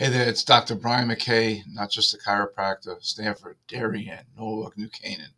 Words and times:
Hey 0.00 0.08
there, 0.08 0.30
it's 0.30 0.44
Dr. 0.44 0.76
Brian 0.76 1.10
McKay, 1.10 1.62
not 1.70 1.90
just 1.90 2.14
a 2.14 2.16
chiropractor, 2.16 3.04
Stamford, 3.04 3.58
Darien, 3.68 4.24
Norwalk, 4.34 4.78
New 4.78 4.88
Canaan. 4.88 5.34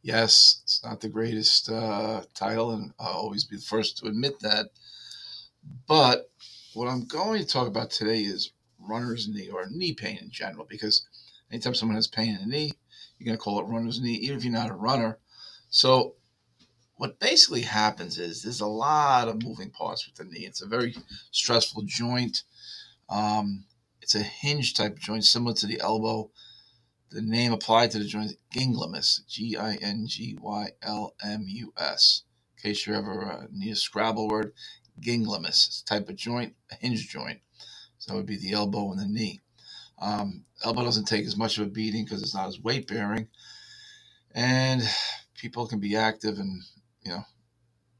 Yes, 0.00 0.60
it's 0.62 0.80
not 0.84 1.00
the 1.00 1.08
greatest 1.08 1.68
uh, 1.68 2.22
title, 2.32 2.70
and 2.70 2.92
I'll 3.00 3.14
always 3.14 3.42
be 3.42 3.56
the 3.56 3.62
first 3.62 3.98
to 3.98 4.06
admit 4.06 4.38
that. 4.42 4.66
But 5.88 6.30
what 6.72 6.86
I'm 6.86 7.04
going 7.04 7.42
to 7.42 7.48
talk 7.48 7.66
about 7.66 7.90
today 7.90 8.20
is 8.20 8.52
runner's 8.78 9.26
knee 9.26 9.48
or 9.48 9.66
knee 9.68 9.92
pain 9.92 10.18
in 10.22 10.30
general, 10.30 10.68
because 10.70 11.04
anytime 11.50 11.74
someone 11.74 11.96
has 11.96 12.06
pain 12.06 12.36
in 12.36 12.42
the 12.42 12.46
knee, 12.46 12.72
you're 13.18 13.26
going 13.26 13.36
to 13.36 13.42
call 13.42 13.58
it 13.58 13.66
runner's 13.66 14.00
knee, 14.00 14.14
even 14.14 14.36
if 14.36 14.44
you're 14.44 14.52
not 14.52 14.70
a 14.70 14.74
runner. 14.74 15.18
So, 15.68 16.14
what 16.94 17.18
basically 17.18 17.62
happens 17.62 18.20
is 18.20 18.44
there's 18.44 18.60
a 18.60 18.66
lot 18.68 19.26
of 19.26 19.42
moving 19.42 19.70
parts 19.70 20.06
with 20.06 20.14
the 20.14 20.32
knee. 20.32 20.46
It's 20.46 20.62
a 20.62 20.68
very 20.68 20.94
stressful 21.32 21.82
joint. 21.86 22.44
Um, 23.08 23.64
it's 24.10 24.16
a 24.16 24.22
hinge 24.24 24.74
type 24.74 24.98
joint 24.98 25.24
similar 25.24 25.54
to 25.54 25.68
the 25.68 25.80
elbow. 25.80 26.32
The 27.12 27.22
name 27.22 27.52
applied 27.52 27.92
to 27.92 28.00
the 28.00 28.04
joint 28.04 28.32
is 28.32 28.36
gingimus, 28.52 29.24
G 29.28 29.56
I 29.56 29.76
N 29.76 30.06
G 30.08 30.36
Y 30.40 30.70
L 30.82 31.14
M 31.22 31.44
U 31.46 31.72
S. 31.78 32.24
In 32.56 32.70
case 32.70 32.88
you 32.88 32.94
ever 32.94 33.24
uh, 33.24 33.46
need 33.52 33.70
a 33.70 33.76
Scrabble 33.76 34.28
word, 34.28 34.52
gingimus. 35.00 35.68
It's 35.68 35.82
a 35.82 35.84
type 35.84 36.08
of 36.08 36.16
joint, 36.16 36.56
a 36.72 36.74
hinge 36.74 37.08
joint. 37.08 37.38
So 37.98 38.10
that 38.10 38.16
would 38.16 38.26
be 38.26 38.36
the 38.36 38.52
elbow 38.52 38.90
and 38.90 39.00
the 39.00 39.06
knee. 39.06 39.42
Um, 40.00 40.44
elbow 40.64 40.82
doesn't 40.82 41.04
take 41.04 41.24
as 41.24 41.36
much 41.36 41.58
of 41.58 41.68
a 41.68 41.70
beating 41.70 42.04
because 42.04 42.20
it's 42.20 42.34
not 42.34 42.48
as 42.48 42.60
weight 42.60 42.88
bearing, 42.88 43.28
and 44.34 44.82
people 45.36 45.68
can 45.68 45.78
be 45.78 45.94
active 45.94 46.40
and 46.40 46.62
you 47.04 47.12
know 47.12 47.24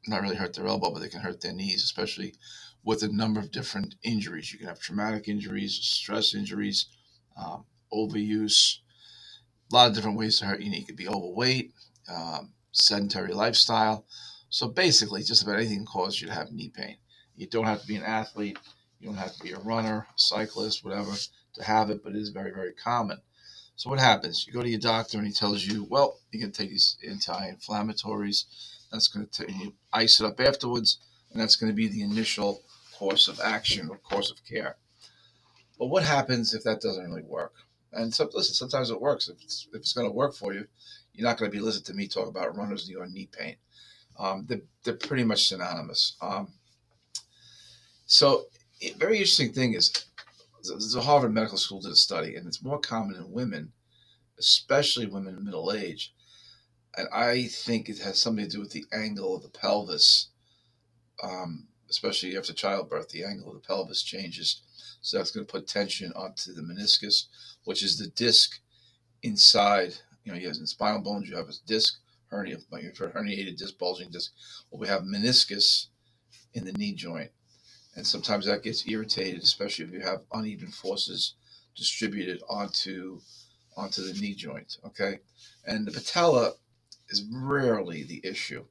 not 0.07 0.23
really 0.23 0.37
hurt 0.37 0.55
their 0.55 0.67
elbow, 0.67 0.91
but 0.91 1.01
they 1.01 1.09
can 1.09 1.21
hurt 1.21 1.41
their 1.41 1.53
knees, 1.53 1.83
especially 1.85 2.35
with 2.83 3.03
a 3.03 3.09
number 3.09 3.41
of 3.41 3.51
different 3.51 3.95
injuries. 4.03 4.53
You 4.53 4.59
can 4.59 4.69
have 4.69 4.81
traumatic 4.81 5.29
injuries, 5.29 5.75
stress 5.75 6.35
injuries, 6.35 6.87
um, 7.37 7.65
overuse, 7.93 8.79
a 9.71 9.75
lot 9.75 9.89
of 9.89 9.95
different 9.95 10.19
ways 10.19 10.39
to 10.39 10.47
hurt 10.47 10.61
your 10.61 10.71
knee. 10.71 10.81
You 10.81 10.87
could 10.87 10.97
be 10.97 11.09
overweight, 11.09 11.73
um, 12.09 12.53
sedentary 12.73 13.33
lifestyle. 13.33 14.07
So 14.49 14.69
basically, 14.69 15.23
just 15.23 15.43
about 15.43 15.57
anything 15.57 15.79
can 15.79 15.87
cause 15.87 16.21
you 16.21 16.27
to 16.29 16.35
have 16.35 16.53
knee 16.53 16.71
pain. 16.75 16.97
You 17.37 17.47
don't 17.47 17.67
have 17.67 17.83
to 17.83 17.87
be 17.87 17.97
an 17.97 18.03
athlete. 18.03 18.59
You 18.99 19.09
don't 19.09 19.19
have 19.19 19.35
to 19.35 19.43
be 19.43 19.53
a 19.53 19.59
runner, 19.59 20.07
cyclist, 20.17 20.85
whatever, 20.85 21.13
to 21.55 21.65
have 21.65 21.91
it, 21.91 22.03
but 22.03 22.15
it 22.15 22.19
is 22.19 22.31
very, 22.31 22.51
very 22.51 22.73
common. 22.73 23.19
So 23.81 23.89
what 23.89 23.99
happens? 23.99 24.47
You 24.47 24.53
go 24.53 24.61
to 24.61 24.69
your 24.69 24.79
doctor 24.79 25.17
and 25.17 25.27
he 25.27 25.33
tells 25.33 25.65
you, 25.65 25.87
well, 25.89 26.19
you 26.33 26.39
can 26.39 26.53
take 26.53 26.69
these 26.69 26.99
anti-inflammatories. 27.09 28.45
That's 28.93 29.09
going 29.09 29.27
to 29.27 29.33
take 29.33 29.57
you 29.57 29.73
ice 29.91 30.21
it 30.21 30.27
up 30.27 30.39
afterwards, 30.39 30.99
and 31.33 31.41
that's 31.41 31.57
going 31.57 31.73
to 31.73 31.75
be 31.75 31.89
the 31.89 32.03
initial 32.03 32.61
course 32.95 33.27
of 33.27 33.41
action 33.41 33.89
or 33.89 33.97
course 33.97 34.31
of 34.31 34.45
care. 34.45 34.77
But 35.79 35.87
what 35.87 36.03
happens 36.03 36.53
if 36.53 36.63
that 36.65 36.83
doesn't 36.83 37.07
really 37.07 37.23
work? 37.23 37.55
And 37.91 38.13
so, 38.15 38.29
listen, 38.35 38.55
sometimes 38.55 38.91
it 38.91 39.01
works. 39.01 39.29
If 39.31 39.41
it's, 39.41 39.67
if 39.73 39.77
it's 39.77 39.95
going 39.95 40.07
to 40.07 40.13
work 40.15 40.35
for 40.35 40.53
you, 40.53 40.67
you're 41.15 41.27
not 41.27 41.39
going 41.39 41.51
to 41.51 41.57
be 41.57 41.65
listening 41.65 41.85
to 41.85 41.95
me 41.95 42.07
talk 42.07 42.29
about 42.29 42.59
runner's 42.59 42.87
knee 42.87 42.97
or 42.97 43.07
knee 43.07 43.31
pain. 43.33 43.57
Um, 44.19 44.45
they're, 44.47 44.61
they're 44.85 44.93
pretty 44.93 45.25
much 45.25 45.49
synonymous. 45.49 46.19
Um, 46.21 46.53
so, 48.05 48.45
a 48.83 48.93
very 48.93 49.17
interesting 49.17 49.55
thing 49.55 49.73
is 49.73 50.05
the 50.63 51.03
Harvard 51.03 51.33
Medical 51.35 51.59
School 51.59 51.81
did 51.81 51.93
a 51.93 51.97
study, 51.97 52.37
and 52.37 52.47
it's 52.47 52.63
more 52.63 52.79
common 52.79 53.17
in 53.17 53.31
women, 53.31 53.73
especially 54.39 55.07
women 55.07 55.37
in 55.37 55.45
middle 55.45 55.73
age. 55.73 56.13
And 56.97 57.09
I 57.13 57.47
think 57.47 57.89
it 57.89 57.99
has 58.01 58.19
something 58.19 58.45
to 58.45 58.51
do 58.51 58.61
with 58.61 58.73
the 58.73 58.85
angle 58.93 59.37
of 59.37 59.43
the 59.43 59.49
pelvis 59.49 60.31
um, 61.23 61.67
especially 61.89 62.37
after 62.37 62.53
childbirth, 62.53 63.09
the 63.09 63.25
angle 63.25 63.49
of 63.49 63.55
the 63.55 63.67
pelvis 63.67 64.03
changes. 64.03 64.63
So 65.03 65.17
that's 65.17 65.31
going 65.31 65.47
to 65.47 65.53
put 65.53 65.67
tension 65.67 66.13
onto 66.15 66.53
the 66.53 66.63
meniscus, 66.63 67.27
which 67.65 67.83
is 67.83 67.99
the 67.99 68.09
disc 68.09 68.61
inside. 69.23 69.95
You 70.25 70.33
know, 70.33 70.39
you 70.39 70.49
have 70.49 70.57
in 70.57 70.67
spinal 70.67 71.03
bones, 71.03 71.29
you 71.29 71.37
have 71.37 71.49
a 71.49 71.55
disc 71.67 71.99
hernia, 72.29 72.59
herniated 72.73 73.57
disc, 73.57 73.77
bulging 73.79 74.11
disc. 74.11 74.33
Well, 74.71 74.81
we 74.81 74.89
have 74.89 75.03
meniscus 75.03 75.87
in 76.55 76.65
the 76.65 76.73
knee 76.73 76.95
joint, 76.95 77.31
and 77.97 78.07
sometimes 78.07 78.47
that 78.47 78.63
gets 78.63 78.87
irritated, 78.89 79.43
especially 79.43 79.85
if 79.85 79.93
you 79.93 80.01
have 80.01 80.23
uneven 80.33 80.71
forces 80.71 81.35
distributed 81.77 82.43
onto 82.49 83.21
onto 83.77 84.03
the 84.03 84.19
knee 84.21 84.35
joint. 84.35 84.77
Okay, 84.85 85.19
and 85.67 85.87
the 85.87 85.93
patella 85.93 86.53
is 87.09 87.27
rarely 87.33 88.03
the 88.03 88.21
issue. 88.25 88.65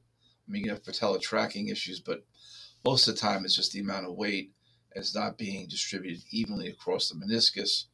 I 0.46 0.50
mean, 0.50 0.64
you 0.64 0.70
have 0.70 0.84
patella 0.84 1.20
tracking 1.20 1.68
issues, 1.68 2.00
but 2.00 2.24
most 2.84 3.06
of 3.06 3.14
the 3.14 3.20
time, 3.20 3.44
it's 3.44 3.54
just 3.54 3.72
the 3.72 3.80
amount 3.80 4.06
of 4.06 4.14
weight 4.14 4.52
is 4.96 5.14
not 5.14 5.38
being 5.38 5.68
distributed 5.68 6.22
evenly 6.30 6.68
across 6.68 7.08
the 7.08 7.14
meniscus, 7.14 7.84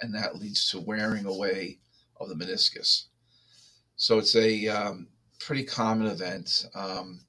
and 0.00 0.14
that 0.14 0.36
leads 0.36 0.70
to 0.70 0.80
wearing 0.80 1.26
away 1.26 1.78
of 2.20 2.28
the 2.28 2.34
meniscus. 2.34 3.04
So 3.96 4.18
it's 4.18 4.34
a 4.34 4.68
um, 4.68 5.08
pretty 5.38 5.64
common 5.64 6.06
event. 6.06 6.66
Um, 6.74 7.20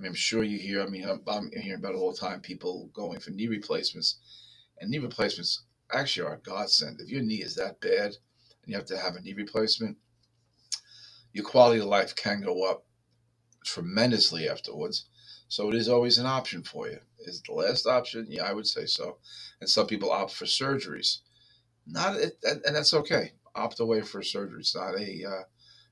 I 0.00 0.02
mean, 0.02 0.12
I'm 0.12 0.14
sure 0.14 0.42
you 0.42 0.58
hear. 0.58 0.80
I 0.80 0.86
mean, 0.86 1.06
I'm, 1.06 1.20
I'm 1.28 1.50
hearing 1.52 1.78
about 1.78 1.94
all 1.94 2.10
the 2.10 2.16
time. 2.16 2.40
People 2.40 2.88
going 2.94 3.20
for 3.20 3.32
knee 3.32 3.48
replacements, 3.48 4.16
and 4.78 4.88
knee 4.88 4.98
replacements 4.98 5.64
actually 5.92 6.26
are 6.26 6.36
a 6.36 6.38
godsend. 6.38 7.02
If 7.02 7.10
your 7.10 7.20
knee 7.20 7.42
is 7.42 7.54
that 7.56 7.82
bad 7.82 8.06
and 8.06 8.16
you 8.64 8.76
have 8.76 8.86
to 8.86 8.96
have 8.96 9.16
a 9.16 9.20
knee 9.20 9.34
replacement, 9.34 9.98
your 11.34 11.44
quality 11.44 11.80
of 11.80 11.86
life 11.86 12.16
can 12.16 12.40
go 12.40 12.64
up 12.64 12.86
tremendously 13.62 14.48
afterwards. 14.48 15.04
So 15.48 15.68
it 15.68 15.74
is 15.74 15.90
always 15.90 16.16
an 16.16 16.24
option 16.24 16.62
for 16.62 16.88
you. 16.88 17.00
Is 17.18 17.42
the 17.42 17.52
last 17.52 17.86
option? 17.86 18.24
Yeah, 18.30 18.44
I 18.44 18.54
would 18.54 18.66
say 18.66 18.86
so. 18.86 19.18
And 19.60 19.68
some 19.68 19.86
people 19.86 20.10
opt 20.10 20.32
for 20.32 20.46
surgeries. 20.46 21.18
Not 21.86 22.16
and, 22.16 22.62
that's 22.74 22.94
okay. 22.94 23.32
Opt 23.54 23.80
away 23.80 24.00
for 24.00 24.22
surgery. 24.22 24.60
It's 24.60 24.74
not 24.74 24.94
a 24.94 25.24
uh, 25.26 25.42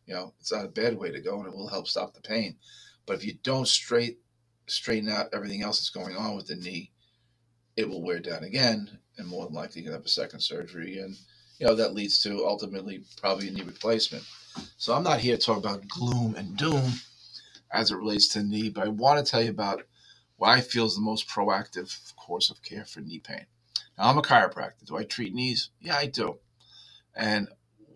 you 0.07 0.15
know 0.15 0.33
it's 0.41 0.53
not 0.53 0.65
a 0.65 0.69
bad 0.69 0.97
way 0.97 1.11
to 1.11 1.21
go, 1.21 1.41
and 1.41 1.47
it 1.47 1.55
will 1.55 1.69
help 1.69 1.89
stop 1.89 2.15
the 2.15 2.23
pain. 2.23 2.57
But 3.09 3.17
if 3.17 3.27
you 3.27 3.35
don't 3.43 3.69
straight 3.69 4.21
straighten 4.69 5.11
out 5.11 5.31
everything 5.35 5.63
else 5.63 5.81
that's 5.81 5.91
going 5.91 6.17
on 6.17 6.37
with 6.37 6.49
the 6.49 6.57
knee, 6.57 6.93
it 7.77 7.89
will 7.89 8.03
wear 8.05 8.21
down 8.21 8.45
again, 8.45 9.01
and 9.19 9.29
more 9.29 9.47
than 9.47 9.55
likely 9.55 9.81
you 9.83 9.87
can 9.87 9.95
have 9.95 10.07
a 10.07 10.11
second 10.11 10.41
surgery, 10.41 10.99
and 11.01 11.17
you 11.59 11.67
know 11.67 11.77
that 11.77 11.95
leads 11.95 12.23
to 12.25 12.47
ultimately 12.47 13.03
probably 13.21 13.49
a 13.49 13.53
knee 13.53 13.63
replacement. 13.63 14.25
So 14.79 14.95
I'm 14.95 15.05
not 15.05 15.21
here 15.21 15.37
to 15.39 15.43
talk 15.43 15.59
about 15.59 15.89
gloom 15.89 16.37
and 16.37 16.57
doom 16.57 16.93
as 17.73 17.91
it 17.91 17.97
relates 17.97 18.29
to 18.29 18.45
knee, 18.45 18.71
but 18.71 18.85
I 18.87 18.89
want 18.91 19.25
to 19.25 19.31
tell 19.31 19.43
you 19.43 19.51
about 19.51 19.85
what 20.37 20.51
I 20.51 20.61
feel 20.63 20.87
is 20.87 20.97
the 20.97 21.03
most 21.03 21.29
proactive 21.29 22.15
course 22.17 22.51
of 22.51 22.63
care 22.63 22.85
for 22.87 23.01
knee 23.01 23.21
pain. 23.21 23.47
Now, 23.99 24.11
I'm 24.11 24.19
a 24.19 24.23
chiropractor. 24.23 24.87
Do 24.87 24.97
I 24.97 25.05
treat 25.05 25.35
knees? 25.35 25.71
Yeah, 25.81 25.97
I 25.97 26.07
do. 26.07 26.39
And 27.17 27.49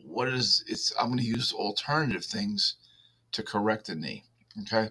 what 0.04 0.28
is 0.28 0.34
it 0.34 0.38
is, 0.38 0.64
it's 0.68 0.94
I'm 1.00 1.08
going 1.08 1.20
to 1.20 1.24
use 1.24 1.52
alternative 1.52 2.24
things 2.24 2.76
to 3.32 3.42
correct 3.42 3.86
the 3.88 3.94
knee. 3.94 4.24
Okay. 4.62 4.90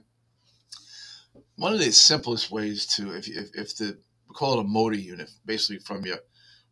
One 1.55 1.73
of 1.73 1.79
the 1.79 1.91
simplest 1.91 2.51
ways 2.51 2.85
to, 2.95 3.15
if, 3.15 3.27
if, 3.27 3.49
if 3.53 3.77
the, 3.77 3.97
we 4.27 4.33
call 4.33 4.59
it 4.59 4.61
a 4.61 4.67
motor 4.67 4.97
unit, 4.97 5.29
basically 5.45 5.79
from 5.79 6.05
your 6.05 6.19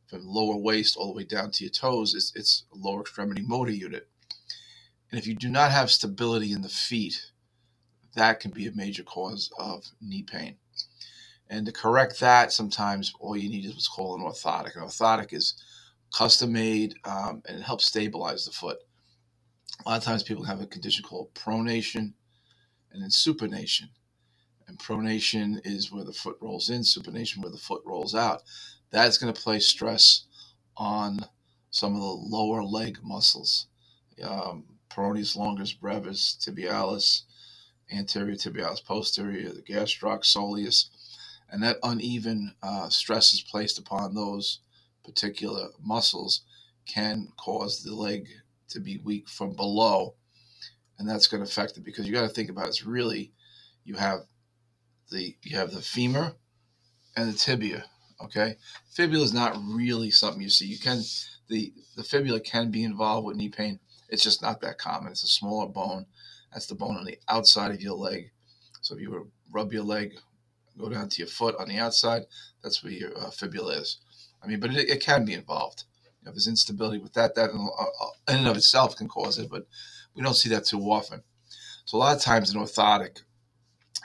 from 0.07 0.25
lower 0.25 0.57
waist 0.57 0.97
all 0.97 1.13
the 1.13 1.18
way 1.18 1.24
down 1.24 1.52
to 1.52 1.63
your 1.63 1.72
toes, 1.72 2.16
it's, 2.16 2.34
it's 2.35 2.63
a 2.74 2.78
lower 2.78 3.02
extremity 3.02 3.44
motor 3.44 3.72
unit. 3.72 4.08
And 5.12 5.19
if 5.19 5.28
you 5.28 5.35
do 5.35 5.50
not 5.50 5.72
have 5.72 5.91
stability 5.91 6.52
in 6.52 6.63
the 6.63 6.69
feet, 6.69 7.31
that 8.16 8.40
can 8.40 8.50
be 8.50 8.66
a 8.66 8.72
major 8.75 9.03
cause 9.03 9.52
of 9.59 9.85
knee 10.02 10.24
pain. 10.24 10.56
And 11.47 11.66
to 11.66 11.72
correct 11.72 12.19
that, 12.19 12.52
sometimes 12.52 13.13
all 13.19 13.38
you 13.38 13.50
need 13.50 13.66
is 13.66 13.74
what's 13.74 13.88
called 13.88 14.19
an 14.19 14.25
orthotic. 14.25 14.75
An 14.75 14.84
orthotic 14.84 15.31
is 15.34 15.56
custom 16.13 16.53
made 16.53 16.96
um, 17.06 17.41
and 17.47 17.59
it 17.59 17.63
helps 17.63 17.85
stabilize 17.85 18.46
the 18.46 18.52
foot. 18.52 18.78
A 19.85 19.90
lot 19.90 19.97
of 19.97 20.03
times 20.03 20.24
people 20.24 20.44
have 20.44 20.62
a 20.62 20.68
condition 20.68 21.03
called 21.03 21.34
pronation 21.34 22.13
and 22.91 23.02
then 23.02 23.09
supination. 23.09 23.90
And 24.69 24.78
pronation 24.78 25.59
is 25.66 25.91
where 25.91 26.03
the 26.03 26.13
foot 26.13 26.38
rolls 26.40 26.69
in, 26.69 26.81
supination 26.81 27.41
where 27.41 27.52
the 27.52 27.57
foot 27.57 27.81
rolls 27.85 28.13
out. 28.13 28.44
That's 28.91 29.18
going 29.18 29.34
to 29.34 29.41
place 29.41 29.68
stress 29.68 30.25
on 30.78 31.26
some 31.72 31.96
of 31.96 32.02
the 32.02 32.08
lower 32.08 32.64
leg 32.64 32.99
muscles. 33.02 33.66
Um, 34.23 34.66
peroneus 34.88 35.35
longus 35.35 35.73
brevis, 35.73 36.38
tibialis, 36.40 37.23
anterior 37.91 38.35
tibialis 38.35 38.85
posterior, 38.85 39.49
the 39.49 39.64
gastroc 39.64 40.23
soleus, 40.23 40.90
and 41.52 41.64
that 41.64 41.78
uneven 41.82 42.53
uh, 42.61 42.90
stress 42.90 43.34
is 43.34 43.41
placed 43.41 43.79
upon 43.79 44.14
those 44.14 44.59
particular 45.03 45.70
muscles 45.84 46.41
can 46.85 47.29
cause 47.38 47.82
the 47.82 47.96
leg 47.96 48.28
to 48.67 48.79
be 48.79 48.99
weak 49.03 49.28
from 49.28 49.55
below, 49.55 50.14
and 50.99 51.09
that's 51.09 51.26
going 51.26 51.43
to 51.43 51.49
affect 51.49 51.76
it 51.76 51.84
because 51.84 52.05
you 52.05 52.14
got 52.14 52.22
to 52.22 52.29
think 52.29 52.52
about 52.52 52.66
it. 52.66 52.70
it's 52.70 52.85
really 52.85 53.32
you 53.84 53.96
have 53.96 54.20
the 55.11 55.35
you 55.44 55.58
have 55.58 55.72
the 55.72 55.82
femur 55.82 56.34
and 57.16 57.32
the 57.32 57.38
tibia. 57.38 57.85
Okay, 58.22 58.58
fibula 58.91 59.23
is 59.23 59.34
not 59.34 59.58
really 59.64 60.11
something 60.11 60.41
you 60.41 60.50
see. 60.50 60.66
You 60.66 60.79
can 60.79 61.02
the 61.47 61.73
the 61.96 62.03
fibula 62.03 62.40
can 62.40 62.72
be 62.72 62.84
involved 62.84 63.26
with 63.28 63.38
knee 63.38 63.50
pain. 63.50 63.79
It's 64.09 64.23
just 64.23 64.41
not 64.41 64.61
that 64.61 64.78
common. 64.78 65.11
It's 65.11 65.23
a 65.23 65.28
smaller 65.28 65.67
bone 65.67 66.06
that's 66.52 66.66
the 66.66 66.76
bone 66.76 66.97
on 66.97 67.06
the 67.06 67.20
outside 67.28 67.72
of 67.72 67.82
your 67.82 67.96
leg. 67.96 68.32
So 68.82 68.96
if 68.96 69.02
you 69.02 69.11
were 69.11 69.28
rub 69.52 69.73
your 69.73 69.84
leg, 69.84 70.14
go 70.78 70.90
down 70.90 71.09
to 71.09 71.20
your 71.20 71.28
foot 71.28 71.55
on 71.59 71.67
the 71.67 71.78
outside, 71.78 72.23
that's 72.64 72.84
where 72.84 72.94
your 72.94 73.17
uh, 73.17 73.29
fibula 73.29 73.73
is. 73.73 73.97
I 74.44 74.47
mean, 74.47 74.59
but 74.59 74.72
it, 74.73 74.90
it 74.90 75.02
can 75.02 75.26
be 75.26 75.34
involved. 75.34 75.84
You 76.22 76.26
know, 76.26 76.32
there's 76.32 76.47
instability 76.47 77.00
with 77.00 77.14
that. 77.14 77.35
That 77.35 77.52
in, 77.52 77.70
uh, 77.78 77.85
in 78.28 78.40
and 78.40 78.47
of 78.47 78.58
itself 78.58 78.96
can 78.96 79.08
cause 79.08 79.38
it, 79.38 79.50
but 79.50 79.67
we 80.16 80.23
don't 80.23 80.35
see 80.35 80.50
that 80.50 80.66
too 80.66 80.79
often. 80.82 81.23
So 81.85 81.97
a 81.97 82.00
lot 82.00 82.16
of 82.16 82.22
times 82.22 82.53
an 82.53 82.62
orthotic 82.62 83.22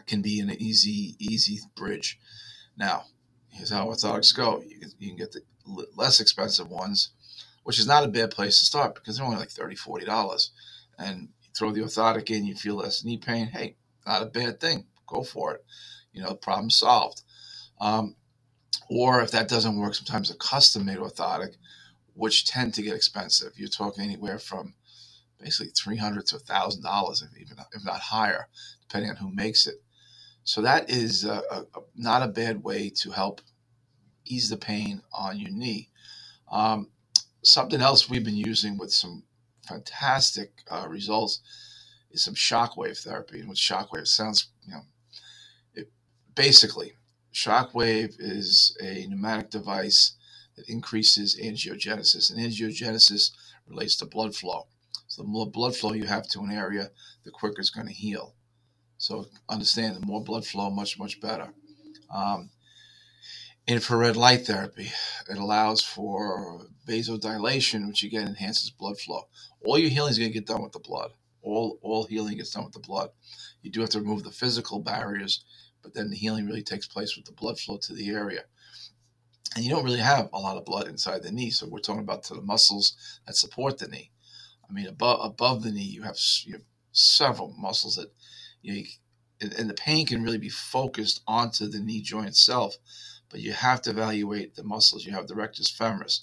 can 0.06 0.23
be 0.23 0.41
an 0.41 0.51
easy, 0.51 1.17
easy 1.19 1.61
bridge. 1.75 2.19
Now, 2.77 3.05
here's 3.49 3.71
how 3.71 3.87
orthotics 3.87 4.35
go. 4.35 4.62
You 4.67 4.79
can, 4.81 4.91
you 4.99 5.09
can 5.09 5.17
get 5.17 5.33
the 5.33 5.43
less 5.97 6.21
expensive 6.21 6.69
ones, 6.69 7.11
which 7.62 7.79
is 7.79 7.87
not 7.87 8.05
a 8.05 8.09
bad 8.09 8.31
place 8.31 8.59
to 8.59 8.65
start 8.65 8.95
because 8.95 9.17
they're 9.17 9.27
only 9.27 9.39
like 9.39 9.49
$30, 9.49 9.79
$40. 9.79 10.51
And 10.99 11.29
you 11.43 11.49
throw 11.56 11.71
the 11.71 11.81
orthotic 11.81 12.31
in, 12.31 12.45
you 12.45 12.55
feel 12.55 12.77
less 12.77 13.05
knee 13.05 13.19
pain. 13.19 13.47
Hey, 13.47 13.77
not 14.06 14.23
a 14.23 14.27
bad 14.27 14.61
thing. 14.61 14.87
Go 15.06 15.23
for 15.23 15.55
it. 15.55 15.65
You 16.12 16.23
know, 16.23 16.35
problem 16.35 16.71
solved. 16.71 17.23
Um, 17.81 18.17
or 18.89 19.23
if 19.23 19.31
that 19.31 19.49
doesn't 19.49 19.79
work, 19.79 19.95
sometimes 19.95 20.31
a 20.31 20.37
custom 20.37 20.85
made 20.85 20.99
orthotic, 20.99 21.57
which 22.15 22.47
tend 22.47 22.75
to 22.75 22.83
get 22.83 22.95
expensive. 22.95 23.53
You're 23.57 23.69
talking 23.69 24.05
anywhere 24.05 24.39
from 24.39 24.75
basically 25.41 25.73
300 25.73 26.27
to 26.27 26.37
$1,000, 26.37 27.23
if, 27.23 27.41
even, 27.41 27.57
if 27.73 27.85
not 27.85 28.00
higher, 28.00 28.49
depending 28.89 29.11
on 29.11 29.17
who 29.17 29.31
makes 29.31 29.67
it. 29.67 29.83
So 30.44 30.61
that 30.61 30.91
is 30.91 31.25
a, 31.25 31.43
a, 31.50 31.64
not 31.96 32.23
a 32.23 32.29
bad 32.29 32.62
way 32.62 32.91
to 32.96 33.11
help 33.11 33.41
ease 34.26 34.50
the 34.50 34.56
pain 34.56 35.02
on 35.12 35.38
your 35.38 35.50
knee. 35.50 35.88
Um, 36.50 36.88
something 37.43 37.81
else 37.81 38.08
we've 38.08 38.25
been 38.25 38.37
using 38.37 38.79
with 38.79 38.93
some 38.93 39.23
fantastic 39.67 40.62
uh, 40.70 40.87
results 40.88 41.41
is 42.11 42.23
some 42.23 42.35
shockwave 42.35 43.02
therapy. 43.02 43.41
And 43.41 43.49
with 43.49 43.58
shockwave 43.58 44.06
sounds, 44.06 44.49
you 44.67 44.75
know, 44.75 44.82
it, 45.75 45.91
basically, 46.35 46.93
shockwave 47.32 48.14
is 48.19 48.76
a 48.82 49.06
pneumatic 49.06 49.50
device 49.50 50.12
that 50.56 50.69
increases 50.69 51.38
angiogenesis, 51.43 52.31
and 52.31 52.38
angiogenesis 52.38 53.31
relates 53.67 53.97
to 53.97 54.06
blood 54.06 54.37
flow. 54.37 54.67
So 55.08 55.23
the 55.23 55.29
more 55.29 55.50
blood 55.50 55.75
flow 55.75 55.93
you 55.93 56.05
have 56.05 56.29
to 56.29 56.40
an 56.40 56.52
area, 56.52 56.90
the 57.25 57.31
quicker 57.31 57.61
it's 57.61 57.70
going 57.70 57.87
to 57.87 57.93
heal. 57.93 58.35
So 59.05 59.27
understand 59.51 59.97
the 59.97 60.06
more 60.06 60.25
blood 60.25 60.47
flow, 60.47 60.71
much, 60.71 60.99
much 60.99 61.21
better. 61.21 61.53
Um, 62.09 62.49
infrared 63.67 64.17
light 64.17 64.47
therapy, 64.47 64.91
it 65.29 65.37
allows 65.37 65.83
for 65.83 66.62
vasodilation, 66.89 67.87
which 67.87 68.03
again 68.03 68.27
enhances 68.27 68.71
blood 68.71 68.99
flow. 68.99 69.29
All 69.62 69.77
your 69.77 69.91
healing 69.91 70.12
is 70.12 70.19
going 70.19 70.31
to 70.31 70.39
get 70.39 70.47
done 70.47 70.62
with 70.62 70.73
the 70.73 70.79
blood. 70.79 71.11
All, 71.43 71.79
all 71.83 72.05
healing 72.05 72.39
gets 72.39 72.53
done 72.53 72.65
with 72.65 72.73
the 72.73 72.81
blood. 72.81 73.11
You 73.61 73.71
do 73.71 73.83
have 73.83 73.91
to 73.91 74.01
remove 74.01 74.25
the 74.25 74.31
physical 74.31 74.79
barriers, 74.79 75.45
but 75.83 75.93
then 75.93 76.09
the 76.09 76.17
healing 76.17 76.47
really 76.47 76.62
takes 76.62 76.89
place 76.89 77.15
with 77.15 77.27
the 77.27 77.33
blood 77.33 77.61
flow 77.61 77.77
to 77.77 77.93
the 77.93 78.09
area. 78.09 78.45
And 79.55 79.67
you 79.67 79.71
don't 79.71 79.85
really 79.85 79.99
have 79.99 80.31
a 80.33 80.41
lot 80.41 80.57
of 80.57 80.65
blood 80.65 80.89
inside 80.89 81.23
the 81.23 81.31
knee. 81.31 81.50
So 81.50 81.69
we're 81.69 81.81
talking 81.81 82.00
about 82.00 82.23
to 82.25 82.35
the 82.35 82.41
muscles 82.41 82.97
that 83.27 83.37
support 83.37 83.77
the 83.77 83.87
knee. 83.87 84.12
I 84.67 84.73
mean, 84.73 84.87
above 84.87 85.21
above 85.23 85.62
the 85.62 85.73
knee, 85.73 85.83
you 85.83 86.05
have, 86.05 86.17
you 86.45 86.55
have 86.55 86.62
several 86.93 87.55
muscles 87.59 87.97
that 87.97 88.11
you, 88.64 88.75
know, 89.43 89.50
and 89.58 89.69
the 89.69 89.75
pain 89.75 90.06
can 90.06 90.22
really 90.22 90.38
be 90.38 90.49
focused 90.49 91.20
onto 91.26 91.66
the 91.66 91.81
knee 91.81 92.00
joint 92.00 92.28
itself, 92.28 92.76
but 93.28 93.40
you 93.40 93.52
have 93.52 93.82
to 93.82 93.90
evaluate 93.90 94.55
the 94.55 94.64
muscles. 94.64 95.05
You 95.05 95.12
have 95.12 95.28
the 95.28 95.34
rectus 95.34 95.70
femoris, 95.70 96.20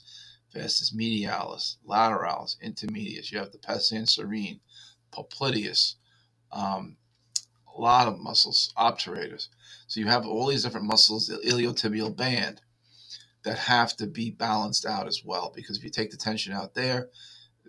vastus 0.54 0.92
medialis, 0.92 1.78
lateralis, 1.88 2.58
intermedius. 2.64 3.32
You 3.32 3.38
have 3.38 3.52
the 3.52 3.60
pes 3.60 3.92
anserine, 3.92 4.60
popliteus, 5.14 5.96
um, 6.52 6.98
a 7.76 7.80
lot 7.80 8.08
of 8.08 8.20
muscles, 8.20 8.74
obturators. 8.78 9.48
So 9.88 10.00
you 10.00 10.08
have 10.08 10.26
all 10.26 10.48
these 10.48 10.64
different 10.64 10.88
muscles, 10.88 11.28
the 11.28 11.38
iliotibial 11.38 12.16
band, 12.16 12.62
that 13.44 13.58
have 13.58 13.96
to 13.98 14.08
be 14.08 14.32
balanced 14.32 14.86
out 14.86 15.08
as 15.08 15.22
well. 15.24 15.52
Because 15.56 15.78
if 15.78 15.84
you 15.84 15.90
take 15.90 16.12
the 16.12 16.18
tension 16.18 16.54
out 16.54 16.74
there, 16.74 17.10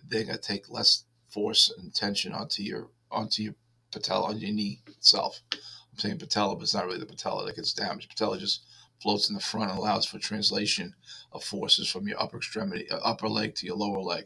they're 0.06 0.24
to 0.24 0.38
take 0.38 0.70
less 0.70 1.04
force 1.28 1.72
and 1.78 1.94
tension 1.94 2.32
onto 2.32 2.62
your 2.62 2.88
onto 3.10 3.42
your 3.42 3.54
patella 3.92 4.28
on 4.28 4.38
your 4.38 4.52
knee 4.52 4.80
itself. 4.86 5.40
I'm 5.52 5.98
saying 5.98 6.18
patella, 6.18 6.56
but 6.56 6.62
it's 6.62 6.74
not 6.74 6.86
really 6.86 6.98
the 6.98 7.06
patella 7.06 7.46
that 7.46 7.56
gets 7.56 7.72
damaged. 7.72 8.08
Patella 8.08 8.38
just 8.38 8.64
floats 9.00 9.28
in 9.28 9.34
the 9.34 9.40
front 9.40 9.70
and 9.70 9.78
allows 9.78 10.06
for 10.06 10.18
translation 10.18 10.94
of 11.32 11.44
forces 11.44 11.88
from 11.88 12.08
your 12.08 12.20
upper 12.20 12.38
extremity, 12.38 12.90
uh, 12.90 12.98
upper 12.98 13.28
leg 13.28 13.54
to 13.56 13.66
your 13.66 13.76
lower 13.76 14.00
leg. 14.00 14.24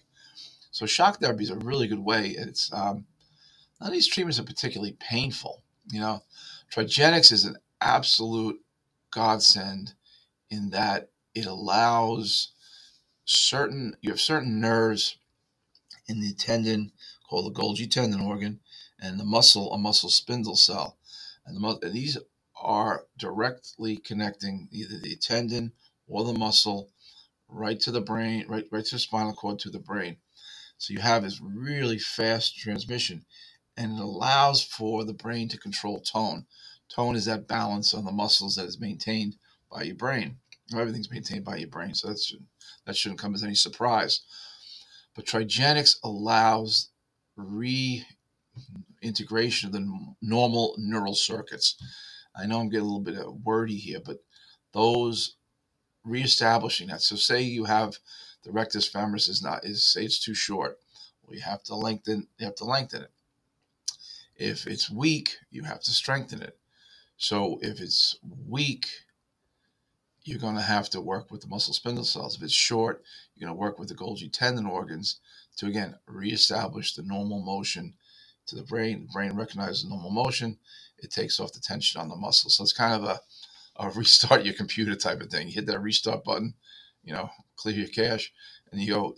So 0.71 0.87
shock 0.87 1.21
therapy 1.21 1.45
is 1.45 1.51
a 1.51 1.57
really 1.57 1.89
good 1.89 2.05
way. 2.05 2.29
It's 2.29 2.73
um, 2.73 3.07
none 3.81 3.89
of 3.89 3.93
these 3.93 4.09
treatments 4.09 4.39
are 4.39 4.45
particularly 4.45 4.97
painful. 5.01 5.63
You 5.91 6.01
know, 6.01 6.23
Trigenics 6.73 7.33
is 7.33 7.45
an 7.45 7.57
absolute 7.81 8.61
godsend 9.11 9.95
in 10.51 10.71
that 10.71 11.11
it 11.35 11.47
allows 11.47 12.53
certain 13.25 13.97
you 14.01 14.11
have 14.11 14.21
certain 14.21 14.61
nerves 14.61 15.17
in 16.07 16.21
the 16.21 16.33
tendon 16.35 16.93
called 17.29 17.47
the 17.47 17.61
Golgi 17.61 17.91
tendon 17.91 18.21
organ 18.21 18.61
and 19.01 19.21
the 19.21 19.25
muscle, 19.25 19.73
a 19.73 19.79
muscle 19.79 20.11
spindle 20.11 20.57
cell. 20.57 20.97
And, 21.47 21.57
the, 21.57 21.91
these 21.91 22.19
are 22.61 23.05
directly 23.19 23.97
connecting 23.97 24.69
either 24.73 24.99
the 24.99 25.17
tendon 25.17 25.73
or 26.09 26.25
the 26.25 26.33
muscle 26.33 26.91
right 27.49 27.79
to 27.81 27.91
the 27.91 28.01
brain, 28.01 28.45
right, 28.49 28.67
right 28.71 28.85
to 28.85 28.95
the 28.95 28.99
spinal 28.99 29.35
cord 29.35 29.59
to 29.61 29.71
the 29.71 29.79
brain. 29.79 30.17
So 30.79 30.93
you 30.93 31.01
have 31.01 31.23
this 31.23 31.41
really 31.41 31.99
fast 31.99 32.57
transmission 32.57 33.25
and 33.77 33.99
it 33.99 34.03
allows 34.03 34.63
for 34.65 35.05
the 35.05 35.13
brain 35.13 35.49
to 35.49 35.59
control 35.59 36.01
tone. 36.01 36.47
Tone 36.89 37.17
is 37.17 37.27
that 37.27 37.49
balance 37.49 37.95
on 37.95 38.05
the 38.05 38.13
muscles 38.13 38.57
that 38.57 38.67
is 38.67 38.81
maintained 38.81 39.37
by 39.71 39.83
your 39.83 39.97
brain. 39.97 40.39
Everything's 40.75 41.11
maintained 41.11 41.45
by 41.45 41.57
your 41.57 41.69
brain, 41.69 41.95
so 41.95 42.09
that 42.09 42.19
shouldn't, 42.19 42.49
that 42.87 42.97
shouldn't 42.97 43.21
come 43.21 43.35
as 43.35 43.43
any 43.43 43.55
surprise. 43.55 44.23
But 45.15 45.27
Trigenics 45.27 45.97
allows 46.03 46.91
reintegration 49.03 49.69
of 49.69 49.73
the 49.73 50.15
normal 50.23 50.75
neural 50.79 51.15
circuits. 51.15 51.77
I 52.35 52.47
know 52.47 52.61
I'm 52.61 52.69
getting 52.69 52.87
a 52.87 52.89
little 52.89 53.01
bit 53.01 53.19
uh, 53.19 53.31
wordy 53.31 53.77
here, 53.77 54.01
but 54.05 54.19
those 54.73 55.37
reestablishing 56.05 56.89
that. 56.89 57.03
So 57.03 57.17
say 57.17 57.43
you 57.43 57.65
have 57.65 57.99
the 58.45 58.53
rectus 58.53 58.89
femoris 58.89 59.29
is 59.29 59.43
not 59.43 59.65
is 59.65 59.85
say 59.85 60.05
it's 60.05 60.23
too 60.23 60.35
short. 60.35 60.79
Well, 61.23 61.35
you 61.35 61.43
have 61.43 61.63
to 61.65 61.75
lengthen 61.75 62.29
you 62.39 62.47
have 62.47 62.55
to 62.57 62.65
lengthen 62.65 63.03
it. 63.03 63.11
If 64.37 64.67
it's 64.67 64.91
weak, 64.91 65.39
you 65.51 65.65
have 65.65 65.81
to 65.81 65.91
strengthen 65.91 66.43
it. 66.43 66.59
So 67.17 67.59
if 67.63 67.81
it's 67.81 68.17
weak, 68.47 68.87
you're 70.25 70.39
going 70.39 70.57
to 70.57 70.63
have 70.63 70.91
to 70.91 71.01
work 71.01 71.31
with 71.31 71.41
the 71.41 71.47
muscle 71.47 71.73
spindle 71.73 72.05
cells. 72.05 72.37
If 72.37 72.43
it's 72.43 72.53
short, 72.53 73.03
you're 73.35 73.47
going 73.47 73.57
to 73.57 73.61
work 73.61 73.79
with 73.79 73.89
the 73.89 73.95
Golgi 73.95 74.31
tendon 74.31 74.67
organs 74.67 75.21
to 75.57 75.67
again 75.67 75.97
reestablish 76.07 76.95
the 76.95 77.03
normal 77.03 77.41
motion 77.41 77.95
to 78.47 78.57
the 78.57 78.63
brain. 78.63 79.03
The 79.03 79.13
brain 79.13 79.33
recognizes 79.37 79.85
normal 79.85 80.11
motion. 80.11 80.59
It 80.99 81.11
takes 81.11 81.41
off 81.41 81.53
the 81.53 81.61
tension 81.61 82.01
on 82.01 82.09
the 82.09 82.17
muscle. 82.17 82.51
So 82.51 82.63
it's 82.63 82.73
kind 82.73 82.95
of 82.95 83.05
a, 83.05 83.21
a 83.77 83.91
restart 83.95 84.45
your 84.45 84.55
computer 84.55 84.95
type 84.95 85.21
of 85.21 85.31
thing. 85.31 85.49
You 85.49 85.55
hit 85.55 85.67
that 85.67 85.81
restart 85.81 86.25
button, 86.25 86.55
you 87.05 87.13
know, 87.13 87.31
clear 87.57 87.75
your 87.75 87.89
cache, 87.89 88.33
and 88.71 88.81
you 88.81 88.93
go, 88.93 89.17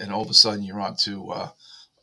and 0.00 0.12
all 0.12 0.22
of 0.22 0.30
a 0.30 0.34
sudden 0.34 0.62
you're 0.62 0.80
on 0.80 0.96
to 0.96 1.30
uh, 1.30 1.48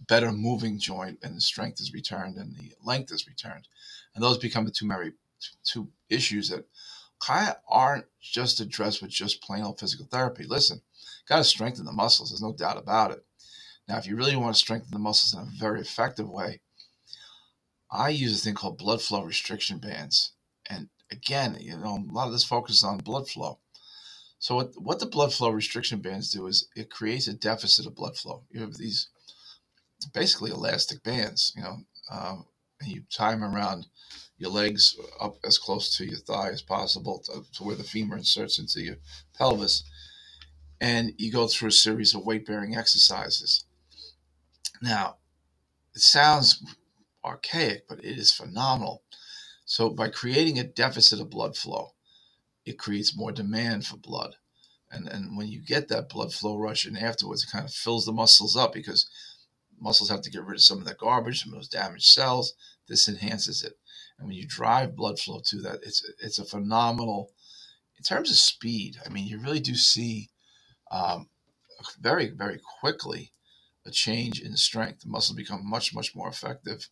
better 0.08 0.32
moving 0.32 0.80
joint, 0.80 1.20
and 1.24 1.36
the 1.36 1.42
strength 1.42 1.80
is 1.80 1.94
returned 1.94 2.38
and 2.38 2.56
the 2.56 2.74
length 2.84 3.12
is 3.12 3.28
returned, 3.28 3.68
and 4.16 4.24
those 4.24 4.38
become 4.38 4.66
the 4.66 4.72
two 4.72 4.88
very 4.88 5.14
two 5.64 5.90
issues 6.10 6.50
that 6.50 6.66
kind 7.20 7.50
of 7.50 7.56
aren't 7.70 8.06
just 8.22 8.60
addressed 8.60 9.02
with 9.02 9.12
just 9.12 9.42
plain 9.42 9.64
old 9.64 9.80
physical 9.80 10.06
therapy. 10.06 10.46
Listen, 10.46 10.82
got 11.28 11.38
to 11.38 11.44
strengthen 11.44 11.86
the 11.86 11.92
muscles. 11.92 12.30
There's 12.32 12.42
no 12.42 12.54
doubt 12.54 12.78
about 12.78 13.12
it. 13.12 13.26
Now, 13.90 13.98
if 13.98 14.06
you 14.06 14.16
really 14.16 14.36
want 14.36 14.56
to 14.56 14.60
strengthen 14.60 14.92
the 14.92 15.00
muscles 15.00 15.34
in 15.34 15.40
a 15.40 15.60
very 15.60 15.82
effective 15.82 16.30
way, 16.30 16.62
I 17.92 18.10
use 18.10 18.40
a 18.40 18.44
thing 18.44 18.54
called 18.54 18.78
blood 18.78 19.02
flow 19.02 19.24
restriction 19.24 19.80
bands. 19.80 20.34
And 20.70 20.90
again, 21.12 21.58
you 21.60 21.76
know, 21.76 21.98
a 21.98 22.14
lot 22.14 22.28
of 22.28 22.32
this 22.32 22.44
focuses 22.44 22.84
on 22.84 23.00
blood 23.00 23.28
flow. 23.28 23.58
So 24.38 24.56
what, 24.56 24.74
what 24.76 25.00
the 25.00 25.08
blood 25.08 25.34
flow 25.34 25.50
restriction 25.50 26.02
bands 26.02 26.30
do 26.30 26.46
is 26.46 26.68
it 26.76 26.92
creates 26.92 27.28
a 27.28 27.34
deficit 27.34 27.88
of 27.88 27.96
blood 27.96 28.16
flow. 28.16 28.44
You 28.52 28.62
have 28.62 28.76
these 28.78 29.10
basically 30.14 30.52
elastic 30.52 31.02
bands, 31.02 31.52
you 31.56 31.64
know, 31.64 31.78
um, 32.12 32.46
and 32.80 32.92
you 32.92 33.02
tie 33.12 33.32
them 33.32 33.44
around 33.44 33.88
your 34.38 34.52
legs 34.52 34.96
up 35.20 35.38
as 35.44 35.58
close 35.58 35.98
to 35.98 36.06
your 36.06 36.20
thigh 36.20 36.50
as 36.50 36.62
possible 36.62 37.24
to, 37.26 37.44
to 37.56 37.64
where 37.64 37.76
the 37.76 37.84
femur 37.84 38.18
inserts 38.18 38.60
into 38.60 38.82
your 38.82 38.98
pelvis. 39.36 39.84
And 40.80 41.14
you 41.18 41.32
go 41.32 41.48
through 41.48 41.70
a 41.70 41.72
series 41.72 42.14
of 42.14 42.24
weight 42.24 42.46
bearing 42.46 42.76
exercises. 42.76 43.66
Now, 44.82 45.18
it 45.94 46.02
sounds 46.02 46.64
archaic, 47.24 47.88
but 47.88 48.00
it 48.00 48.18
is 48.18 48.32
phenomenal. 48.32 49.04
So, 49.66 49.90
by 49.90 50.10
creating 50.10 50.58
a 50.58 50.64
deficit 50.64 51.20
of 51.20 51.30
blood 51.30 51.56
flow, 51.58 51.94
it 52.66 52.80
creates 52.80 53.16
more 53.16 53.32
demand 53.32 53.86
for 53.86 53.98
blood. 53.98 54.36
And, 54.92 55.08
and 55.08 55.38
when 55.38 55.48
you 55.48 55.62
get 55.62 55.88
that 55.90 56.10
blood 56.10 56.34
flow 56.34 56.58
rush 56.58 56.86
and 56.86 56.98
afterwards, 56.98 57.44
it 57.44 57.52
kind 57.52 57.66
of 57.66 57.74
fills 57.74 58.06
the 58.06 58.12
muscles 58.12 58.56
up 58.58 58.74
because 58.74 59.08
muscles 59.80 60.10
have 60.10 60.22
to 60.22 60.32
get 60.32 60.44
rid 60.44 60.56
of 60.56 60.64
some 60.64 60.80
of 60.80 60.86
that 60.86 60.98
garbage, 60.98 61.44
some 61.44 61.54
of 61.54 61.60
those 61.60 61.68
damaged 61.68 62.06
cells. 62.06 62.54
This 62.88 63.08
enhances 63.08 63.64
it. 63.64 63.74
And 64.18 64.28
when 64.28 64.36
you 64.36 64.48
drive 64.48 64.96
blood 64.96 65.20
flow 65.20 65.42
to 65.46 65.62
that, 65.62 65.80
it's 65.84 66.04
it's 66.20 66.40
a 66.40 66.46
phenomenal 66.46 67.32
in 68.00 68.04
terms 68.04 68.32
of 68.32 68.38
speed, 68.38 68.98
I 69.06 69.10
mean, 69.10 69.28
you 69.28 69.40
really 69.40 69.60
do 69.60 69.76
see 69.76 70.30
um, 70.90 71.28
very, 72.00 72.30
very 72.30 72.60
quickly 72.80 73.34
a 73.90 73.92
change 73.92 74.40
in 74.40 74.56
strength. 74.56 75.02
The 75.02 75.10
muscles 75.10 75.36
become 75.36 75.68
much, 75.68 75.94
much 75.94 76.16
more 76.16 76.30
effective 76.30 76.88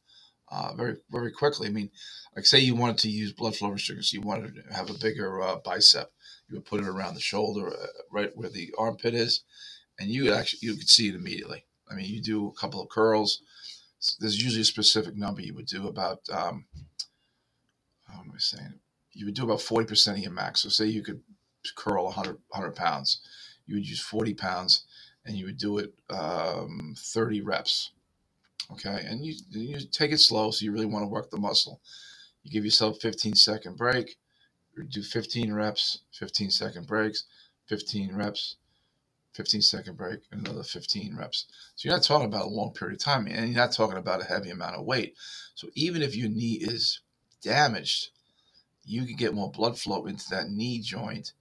uh, 0.49 0.73
very, 0.75 0.97
very 1.09 1.31
quickly. 1.31 1.67
I 1.67 1.71
mean, 1.71 1.91
like 2.35 2.45
say 2.45 2.59
you 2.59 2.75
wanted 2.75 2.97
to 2.99 3.09
use 3.09 3.33
blood 3.33 3.55
flow 3.55 3.69
restrictors, 3.69 4.13
you 4.13 4.21
wanted 4.21 4.55
to 4.55 4.73
have 4.73 4.89
a 4.89 4.97
bigger 4.97 5.41
uh, 5.41 5.57
bicep, 5.63 6.11
you 6.47 6.55
would 6.55 6.65
put 6.65 6.81
it 6.81 6.87
around 6.87 7.15
the 7.15 7.21
shoulder, 7.21 7.67
uh, 7.69 7.87
right 8.11 8.31
where 8.35 8.49
the 8.49 8.73
armpit 8.77 9.13
is, 9.13 9.43
and 9.99 10.09
you 10.09 10.33
actually 10.33 10.59
you 10.61 10.75
could 10.75 10.89
see 10.89 11.09
it 11.09 11.15
immediately. 11.15 11.65
I 11.89 11.95
mean, 11.95 12.05
you 12.05 12.21
do 12.21 12.47
a 12.47 12.59
couple 12.59 12.81
of 12.81 12.89
curls. 12.89 13.41
There's 14.19 14.41
usually 14.41 14.61
a 14.61 14.65
specific 14.65 15.15
number 15.15 15.41
you 15.41 15.55
would 15.55 15.65
do 15.65 15.87
about. 15.87 16.19
Um, 16.31 16.65
how 18.05 18.19
am 18.21 18.31
I 18.33 18.39
saying? 18.39 18.79
You 19.11 19.25
would 19.25 19.35
do 19.35 19.43
about 19.43 19.61
forty 19.61 19.87
percent 19.87 20.17
of 20.17 20.23
your 20.23 20.33
max. 20.33 20.61
So 20.61 20.69
say 20.69 20.85
you 20.85 21.03
could 21.03 21.21
curl 21.75 22.05
100, 22.05 22.37
100 22.49 22.75
pounds, 22.75 23.19
you 23.65 23.75
would 23.75 23.87
use 23.87 23.99
forty 23.99 24.33
pounds, 24.33 24.85
and 25.27 25.37
you 25.37 25.45
would 25.45 25.57
do 25.57 25.77
it 25.77 25.93
um, 26.09 26.95
thirty 26.97 27.41
reps. 27.41 27.91
Okay, 28.71 29.05
and 29.05 29.25
you 29.25 29.35
you 29.51 29.79
take 29.91 30.11
it 30.11 30.19
slow, 30.19 30.51
so 30.51 30.65
you 30.65 30.71
really 30.71 30.85
want 30.85 31.03
to 31.03 31.07
work 31.09 31.29
the 31.29 31.37
muscle. 31.37 31.81
You 32.43 32.51
give 32.51 32.65
yourself 32.65 32.99
15 33.01 33.35
second 33.35 33.77
break. 33.77 34.17
Do 34.89 35.01
15 35.01 35.53
reps, 35.53 35.99
15 36.13 36.51
second 36.51 36.85
breaks, 36.87 37.23
15 37.67 38.15
reps, 38.15 38.57
15 39.33 39.61
second 39.61 39.97
break, 39.97 40.19
another 40.31 40.63
15 40.63 41.15
reps. 41.15 41.47
So 41.75 41.87
you're 41.87 41.95
not 41.95 42.03
talking 42.03 42.27
about 42.27 42.45
a 42.45 42.49
long 42.49 42.73
period 42.73 42.95
of 42.95 43.03
time, 43.03 43.27
and 43.27 43.49
you're 43.49 43.57
not 43.57 43.71
talking 43.71 43.97
about 43.97 44.21
a 44.21 44.25
heavy 44.25 44.49
amount 44.49 44.75
of 44.75 44.85
weight. 44.85 45.15
So 45.55 45.69
even 45.73 46.01
if 46.01 46.15
your 46.15 46.29
knee 46.29 46.59
is 46.61 47.01
damaged, 47.41 48.09
you 48.85 49.05
can 49.05 49.15
get 49.15 49.33
more 49.33 49.51
blood 49.51 49.77
flow 49.77 50.05
into 50.05 50.29
that 50.29 50.49
knee 50.49 50.79
joint 50.79 51.33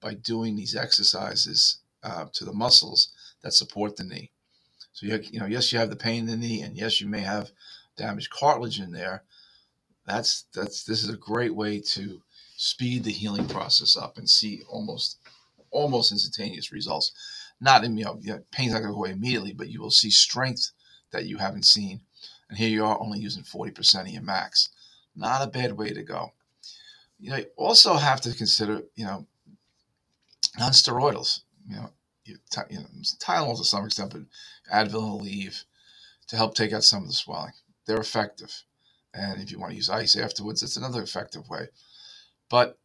by 0.00 0.14
doing 0.14 0.56
these 0.56 0.74
exercises 0.74 1.78
uh, 2.02 2.26
to 2.32 2.44
the 2.44 2.52
muscles 2.52 3.12
that 3.42 3.52
support 3.52 3.96
the 3.96 4.04
knee. 4.04 4.30
So 4.92 5.06
you, 5.06 5.20
you 5.30 5.40
know, 5.40 5.46
yes, 5.46 5.72
you 5.72 5.78
have 5.78 5.90
the 5.90 5.96
pain 5.96 6.20
in 6.20 6.26
the 6.26 6.36
knee, 6.36 6.62
and 6.62 6.76
yes, 6.76 7.00
you 7.00 7.06
may 7.06 7.20
have 7.20 7.50
damaged 7.96 8.30
cartilage 8.30 8.80
in 8.80 8.92
there. 8.92 9.22
That's 10.06 10.44
that's 10.54 10.84
this 10.84 11.02
is 11.04 11.10
a 11.10 11.16
great 11.16 11.54
way 11.54 11.80
to 11.80 12.22
speed 12.56 13.04
the 13.04 13.12
healing 13.12 13.46
process 13.46 13.96
up 13.96 14.18
and 14.18 14.28
see 14.28 14.62
almost 14.68 15.18
almost 15.70 16.12
instantaneous 16.12 16.72
results. 16.72 17.12
Not 17.60 17.84
in 17.84 17.96
you 17.96 18.04
know, 18.04 18.42
pain's 18.50 18.72
not 18.72 18.80
going 18.80 18.90
to 18.90 18.94
go 18.94 19.00
away 19.00 19.10
immediately, 19.10 19.52
but 19.52 19.68
you 19.68 19.80
will 19.80 19.90
see 19.90 20.10
strength 20.10 20.70
that 21.10 21.26
you 21.26 21.38
haven't 21.38 21.64
seen. 21.64 22.00
And 22.48 22.58
here 22.58 22.68
you 22.68 22.84
are 22.84 23.00
only 23.00 23.18
using 23.18 23.42
40% 23.42 24.02
of 24.02 24.08
your 24.08 24.22
max. 24.22 24.70
Not 25.14 25.42
a 25.42 25.50
bad 25.50 25.72
way 25.72 25.90
to 25.90 26.02
go. 26.02 26.32
You 27.18 27.30
know, 27.30 27.36
you 27.36 27.46
also 27.56 27.94
have 27.94 28.20
to 28.22 28.34
consider, 28.34 28.82
you 28.94 29.04
know, 29.04 29.26
non-steroidals. 30.58 31.40
You 31.68 31.76
know, 31.76 31.90
you, 32.24 32.36
you 32.70 32.78
know, 32.78 32.86
Tylenol 33.20 33.58
to 33.58 33.64
some 33.64 33.84
extent, 33.84 34.12
but 34.12 34.22
Advil 34.72 35.20
and 35.20 35.20
Aleve 35.20 35.64
to 36.28 36.36
help 36.36 36.54
take 36.54 36.72
out 36.72 36.84
some 36.84 37.02
of 37.02 37.08
the 37.08 37.14
swelling. 37.14 37.52
They're 37.86 37.98
effective. 37.98 38.62
And 39.14 39.40
if 39.40 39.50
you 39.50 39.58
want 39.58 39.72
to 39.72 39.76
use 39.76 39.90
ice 39.90 40.16
afterwards, 40.16 40.62
it's 40.62 40.76
another 40.76 41.02
effective 41.02 41.48
way. 41.48 41.68
But 42.48 42.78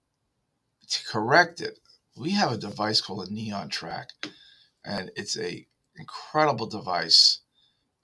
to 0.90 1.06
correct 1.06 1.62
it, 1.62 1.80
we 2.16 2.32
have 2.32 2.52
a 2.52 2.58
device 2.58 3.02
called 3.02 3.28
a 3.28 3.34
neon 3.34 3.70
track, 3.70 4.10
and 4.86 5.12
it's 5.16 5.38
a 5.38 5.68
incredible 5.98 6.68
device. 6.68 7.40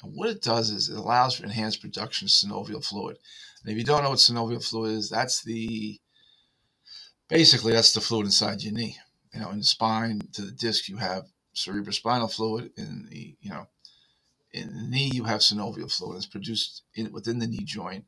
And 0.01 0.13
what 0.15 0.29
it 0.29 0.41
does 0.41 0.69
is 0.69 0.89
it 0.89 0.97
allows 0.97 1.35
for 1.35 1.43
enhanced 1.43 1.81
production 1.81 2.25
of 2.25 2.29
synovial 2.29 2.83
fluid. 2.83 3.17
And 3.63 3.71
if 3.71 3.77
you 3.77 3.83
don't 3.83 4.03
know 4.03 4.11
what 4.11 4.19
synovial 4.19 4.63
fluid 4.63 4.93
is, 4.93 5.09
that's 5.09 5.43
the 5.43 5.99
basically 7.27 7.73
that's 7.73 7.93
the 7.93 8.01
fluid 8.01 8.25
inside 8.25 8.63
your 8.63 8.73
knee. 8.73 8.97
You 9.33 9.41
know, 9.41 9.51
in 9.51 9.59
the 9.59 9.63
spine 9.63 10.21
to 10.33 10.41
the 10.41 10.51
disc, 10.51 10.87
you 10.87 10.97
have 10.97 11.25
cerebrospinal 11.55 12.33
fluid. 12.33 12.71
In 12.77 13.07
the 13.09 13.35
you 13.41 13.49
know, 13.49 13.67
in 14.51 14.75
the 14.75 14.87
knee, 14.89 15.11
you 15.13 15.25
have 15.25 15.41
synovial 15.41 15.91
fluid. 15.91 16.17
It's 16.17 16.25
produced 16.25 16.83
in, 16.95 17.11
within 17.11 17.39
the 17.39 17.47
knee 17.47 17.63
joint, 17.63 18.05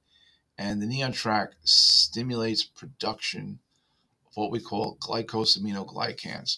and 0.58 0.82
the 0.82 0.88
NeonTrack 0.88 1.50
stimulates 1.64 2.64
production 2.64 3.60
of 4.28 4.36
what 4.36 4.52
we 4.52 4.60
call 4.60 4.98
glycosaminoglycans. 5.00 6.58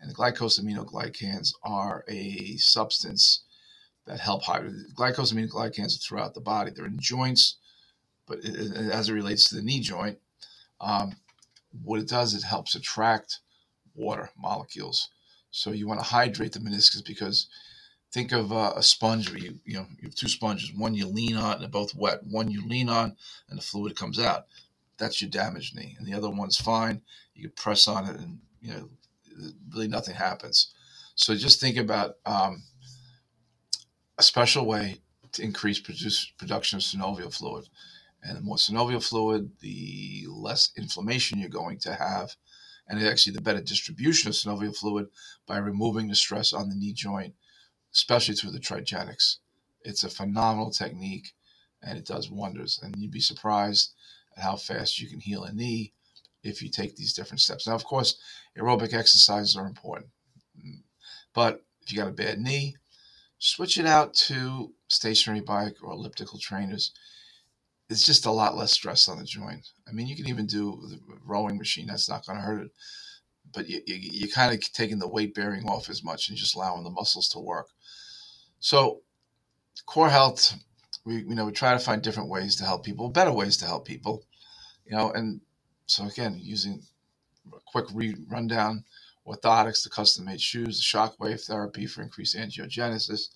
And 0.00 0.10
the 0.10 0.14
glycosaminoglycans 0.14 1.54
are 1.62 2.04
a 2.08 2.56
substance 2.58 3.42
that 4.06 4.20
help 4.20 4.42
hydrate. 4.42 4.74
Glycosaminoglycans 4.94 5.96
are 5.96 6.00
throughout 6.00 6.34
the 6.34 6.40
body. 6.40 6.70
They're 6.70 6.84
in 6.86 6.98
joints, 7.00 7.56
but 8.26 8.38
it, 8.44 8.76
as 8.92 9.08
it 9.08 9.14
relates 9.14 9.48
to 9.48 9.54
the 9.54 9.62
knee 9.62 9.80
joint, 9.80 10.18
um, 10.80 11.16
what 11.82 12.00
it 12.00 12.08
does, 12.08 12.34
it 12.34 12.42
helps 12.42 12.74
attract 12.74 13.40
water 13.94 14.30
molecules. 14.36 15.08
So 15.50 15.70
you 15.70 15.86
want 15.86 16.00
to 16.00 16.06
hydrate 16.06 16.52
the 16.52 16.58
meniscus 16.58 17.04
because 17.04 17.48
think 18.12 18.32
of 18.32 18.52
uh, 18.52 18.72
a 18.76 18.82
sponge 18.82 19.30
where 19.30 19.38
you 19.38 19.58
you 19.64 19.74
know 19.74 19.86
you 20.00 20.08
have 20.08 20.14
two 20.14 20.28
sponges. 20.28 20.72
One 20.72 20.94
you 20.94 21.06
lean 21.06 21.36
on 21.36 21.54
and 21.54 21.62
they're 21.62 21.68
both 21.68 21.94
wet. 21.94 22.24
One 22.24 22.50
you 22.50 22.66
lean 22.66 22.88
on 22.88 23.16
and 23.48 23.58
the 23.58 23.62
fluid 23.62 23.96
comes 23.96 24.18
out 24.18 24.46
that's 24.98 25.20
your 25.20 25.30
damaged 25.30 25.76
knee, 25.76 25.96
and 25.98 26.06
the 26.06 26.14
other 26.14 26.30
one's 26.30 26.56
fine. 26.56 27.02
You 27.34 27.44
can 27.44 27.52
press 27.52 27.88
on 27.88 28.08
it, 28.08 28.16
and 28.16 28.38
you 28.60 28.72
know, 28.72 28.88
really 29.72 29.88
nothing 29.88 30.14
happens. 30.14 30.74
So 31.14 31.34
just 31.34 31.60
think 31.60 31.76
about 31.76 32.16
um, 32.26 32.62
a 34.18 34.22
special 34.22 34.66
way 34.66 34.98
to 35.32 35.42
increase 35.42 35.78
produce, 35.80 36.32
production 36.38 36.76
of 36.76 36.82
synovial 36.82 37.34
fluid, 37.34 37.68
and 38.22 38.36
the 38.36 38.40
more 38.40 38.56
synovial 38.56 39.06
fluid, 39.06 39.50
the 39.60 40.26
less 40.28 40.70
inflammation 40.76 41.38
you're 41.38 41.48
going 41.48 41.78
to 41.78 41.94
have, 41.94 42.34
and 42.88 43.02
actually 43.02 43.32
the 43.32 43.40
better 43.40 43.60
distribution 43.60 44.28
of 44.28 44.34
synovial 44.34 44.76
fluid 44.76 45.06
by 45.46 45.58
removing 45.58 46.08
the 46.08 46.14
stress 46.14 46.52
on 46.52 46.68
the 46.68 46.74
knee 46.74 46.92
joint, 46.92 47.34
especially 47.94 48.34
through 48.34 48.50
the 48.50 48.60
trigenics. 48.60 49.36
It's 49.82 50.04
a 50.04 50.10
phenomenal 50.10 50.70
technique, 50.70 51.34
and 51.82 51.98
it 51.98 52.06
does 52.06 52.30
wonders. 52.30 52.80
And 52.82 52.94
you'd 52.96 53.10
be 53.10 53.20
surprised 53.20 53.94
at 54.36 54.42
how 54.42 54.56
fast 54.56 55.00
you 55.00 55.08
can 55.08 55.20
heal 55.20 55.44
a 55.44 55.52
knee 55.52 55.92
if 56.42 56.62
you 56.62 56.68
take 56.68 56.96
these 56.96 57.14
different 57.14 57.40
steps. 57.40 57.66
Now, 57.66 57.74
of 57.74 57.84
course, 57.84 58.18
aerobic 58.58 58.92
exercises 58.92 59.56
are 59.56 59.66
important, 59.66 60.10
but 61.34 61.64
if 61.82 61.92
you 61.92 61.98
got 61.98 62.08
a 62.08 62.12
bad 62.12 62.38
knee, 62.38 62.76
switch 63.38 63.78
it 63.78 63.86
out 63.86 64.14
to 64.14 64.72
stationary 64.88 65.40
bike 65.40 65.76
or 65.82 65.92
elliptical 65.92 66.38
trainers. 66.38 66.92
It's 67.90 68.04
just 68.04 68.26
a 68.26 68.30
lot 68.30 68.56
less 68.56 68.72
stress 68.72 69.08
on 69.08 69.18
the 69.18 69.24
joint. 69.24 69.68
I 69.88 69.92
mean, 69.92 70.06
you 70.06 70.16
can 70.16 70.28
even 70.28 70.46
do 70.46 70.80
the 70.88 70.98
rowing 71.24 71.58
machine. 71.58 71.86
That's 71.86 72.08
not 72.08 72.26
going 72.26 72.38
to 72.38 72.44
hurt 72.44 72.62
it. 72.62 72.70
But 73.52 73.68
you, 73.68 73.80
you, 73.86 73.96
you're 74.00 74.30
kind 74.30 74.54
of 74.54 74.60
taking 74.72 74.98
the 74.98 75.08
weight 75.08 75.34
bearing 75.34 75.68
off 75.68 75.90
as 75.90 76.02
much 76.02 76.28
and 76.28 76.38
just 76.38 76.56
allowing 76.56 76.84
the 76.84 76.90
muscles 76.90 77.28
to 77.30 77.38
work. 77.38 77.68
So, 78.58 79.02
core 79.86 80.08
health 80.08 80.54
we 81.04 81.16
you 81.16 81.34
know 81.34 81.44
we 81.46 81.52
try 81.52 81.72
to 81.72 81.78
find 81.78 82.02
different 82.02 82.30
ways 82.30 82.56
to 82.56 82.64
help 82.64 82.84
people, 82.84 83.08
better 83.08 83.32
ways 83.32 83.56
to 83.58 83.66
help 83.66 83.86
people, 83.86 84.24
you 84.86 84.96
know. 84.96 85.10
And 85.12 85.40
so 85.86 86.06
again, 86.06 86.38
using 86.42 86.82
a 87.52 87.58
quick 87.66 87.86
re- 87.92 88.16
rundown: 88.28 88.84
orthotics, 89.26 89.82
the 89.82 89.90
custom-made 89.90 90.40
shoes, 90.40 90.78
the 90.78 90.98
shockwave 90.98 91.44
therapy 91.44 91.86
for 91.86 92.02
increased 92.02 92.36
angiogenesis, 92.36 93.28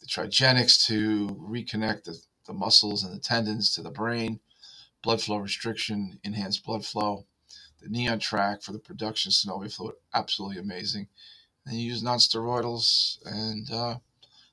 the 0.00 0.06
trigenics 0.06 0.86
to 0.86 1.28
reconnect 1.28 2.04
the, 2.04 2.18
the 2.46 2.52
muscles 2.52 3.02
and 3.02 3.14
the 3.14 3.20
tendons 3.20 3.72
to 3.72 3.82
the 3.82 3.90
brain, 3.90 4.40
blood 5.02 5.20
flow 5.20 5.38
restriction, 5.38 6.18
enhanced 6.24 6.64
blood 6.64 6.84
flow, 6.84 7.26
the 7.80 7.88
NeonTrack 7.88 8.62
for 8.62 8.72
the 8.72 8.78
production 8.78 9.30
of 9.30 9.34
synovial 9.34 9.74
fluid, 9.74 9.94
absolutely 10.12 10.58
amazing. 10.58 11.08
And 11.66 11.78
you 11.78 11.90
use 11.90 12.02
non-steroidals 12.02 13.18
and 13.24 13.70
uh, 13.70 13.96
a 13.96 14.00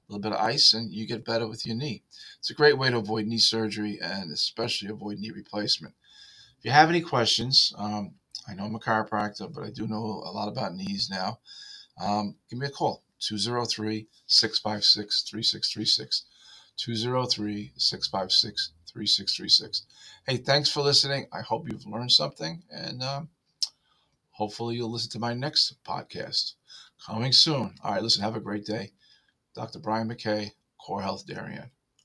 little 0.08 0.22
bit 0.22 0.34
of 0.34 0.46
ice, 0.46 0.74
and 0.74 0.92
you 0.92 1.08
get 1.08 1.26
better 1.26 1.48
with 1.48 1.66
your 1.66 1.76
knee. 1.76 2.04
It's 2.40 2.50
a 2.50 2.56
great 2.56 2.78
way 2.78 2.90
to 2.90 2.98
avoid 2.98 3.28
knee 3.28 3.38
surgery 3.38 4.00
and 4.02 4.32
especially 4.32 4.90
avoid 4.90 5.20
knee 5.20 5.32
replacement. 5.32 5.94
If 6.60 6.66
you 6.66 6.72
have 6.72 6.90
any 6.90 7.02
questions, 7.02 7.74
um, 7.78 8.16
I 8.48 8.54
know 8.54 8.66
I'm 8.66 8.76
a 8.76 8.80
chiropractor, 8.80 9.52
but 9.54 9.64
I 9.64 9.70
do 9.70 9.88
know 9.88 9.98
a 9.98 10.32
lot 10.32 10.48
about 10.48 10.76
knees 10.76 11.10
now. 11.10 11.40
Um, 12.02 12.36
give 12.50 12.60
me 12.60 12.68
a 12.68 12.72
call 12.72 13.04
203 13.20 14.08
656 14.28 15.24
3636. 15.24 16.26
203 16.82 17.74
656 17.78 18.72
3636. 18.92 19.86
Hey, 20.26 20.38
thanks 20.38 20.70
for 20.72 20.82
listening. 20.82 21.28
I 21.32 21.42
hope 21.42 21.70
you've 21.70 21.86
learned 21.86 22.12
something, 22.12 22.64
and 22.72 23.04
um, 23.04 23.30
hopefully, 24.32 24.78
you'll 24.78 24.92
listen 24.92 25.12
to 25.12 25.20
my 25.20 25.34
next 25.36 25.76
podcast 25.84 26.54
coming 27.06 27.34
soon. 27.34 27.76
All 27.84 27.94
right, 27.94 28.02
listen, 28.02 28.24
have 28.24 28.36
a 28.36 28.40
great 28.42 28.66
day. 28.66 28.94
Dr. 29.54 29.80
Brian 29.80 30.10
McKay, 30.10 30.52
Core 30.84 31.04
Health 31.04 31.28
Darien. 31.28 31.70